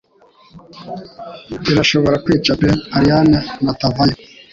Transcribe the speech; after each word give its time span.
Irashobora 1.71 2.21
kwica 2.25 2.51
pe 2.61 2.69
Allayne 2.97 3.39
natavayo 3.63 4.15